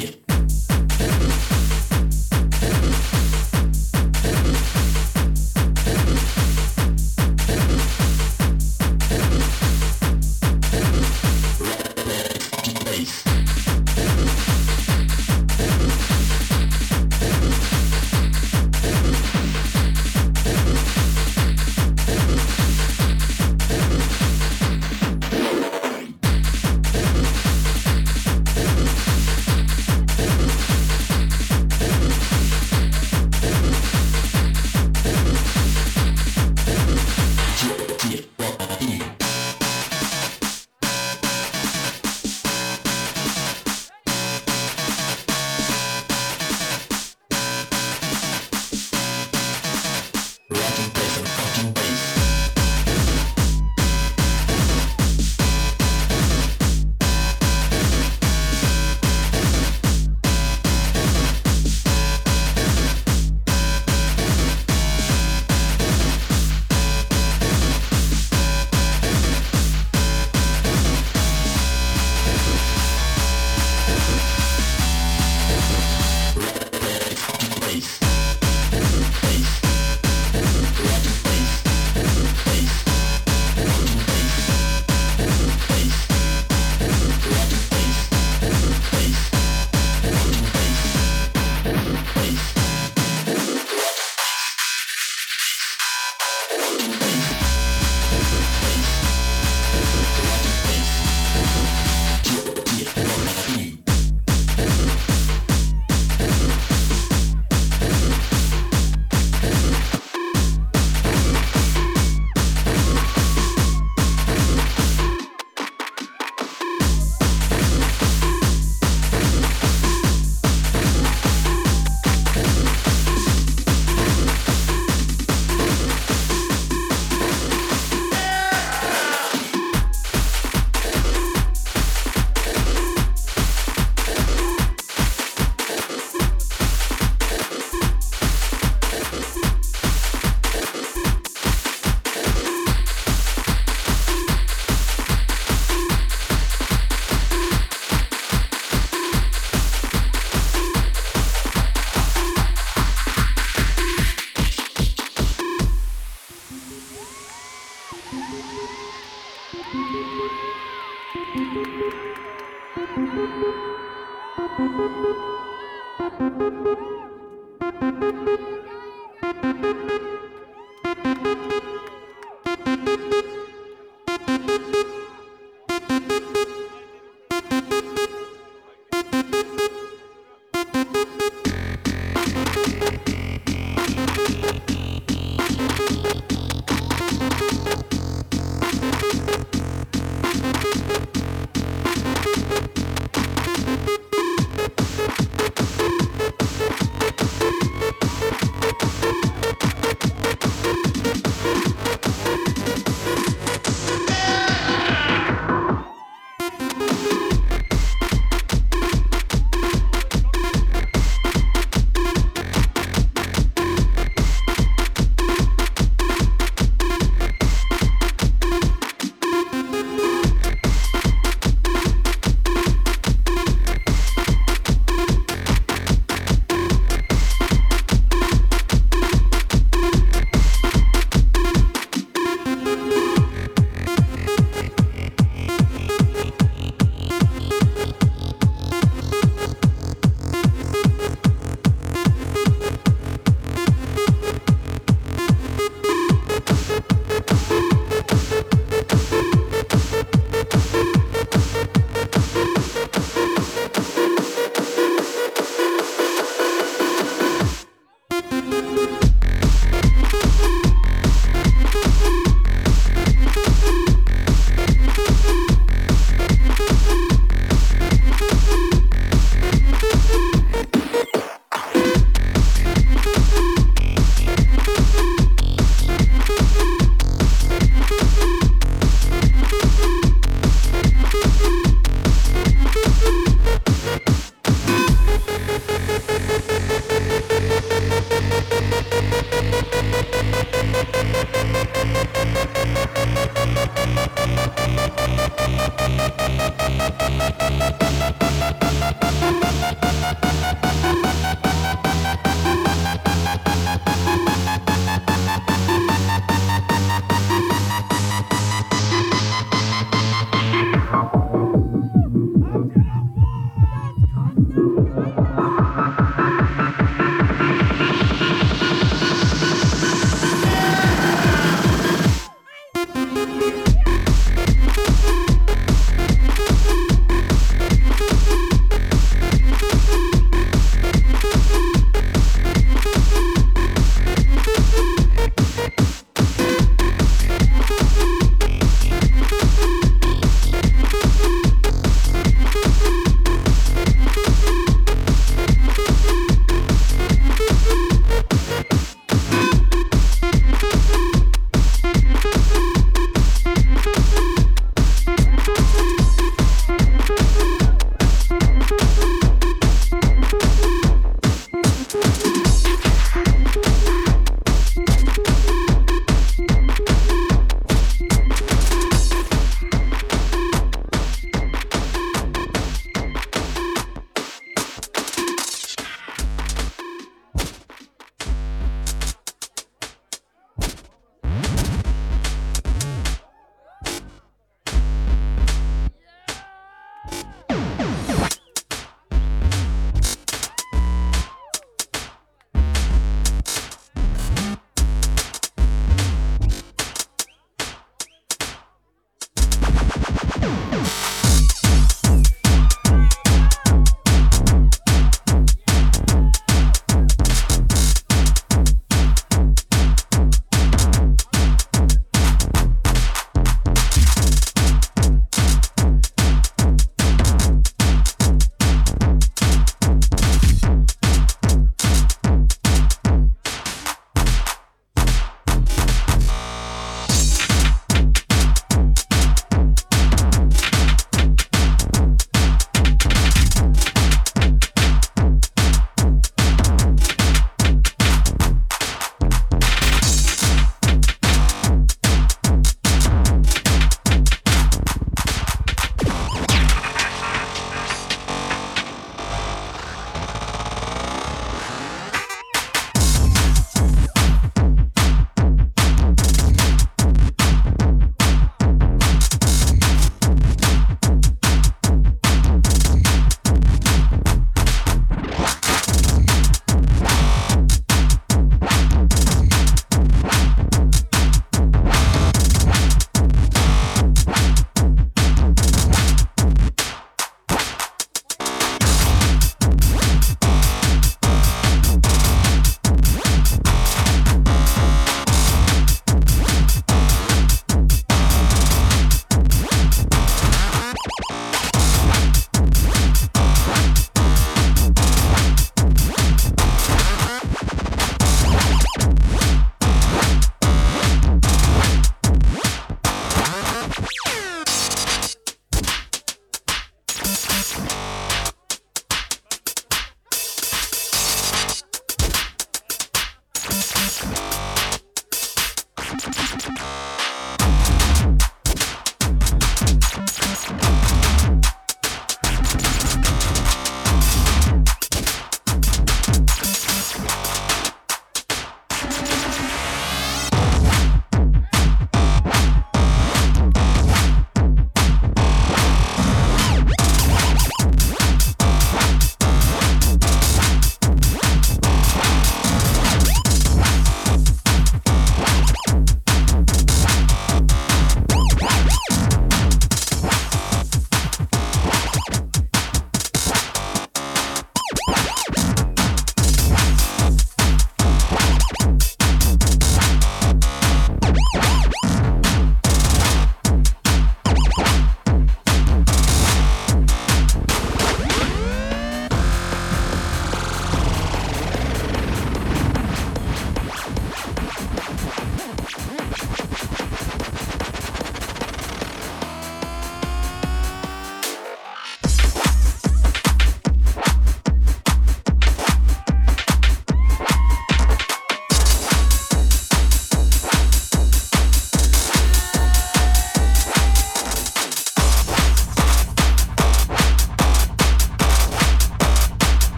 Yeah. 0.00 0.23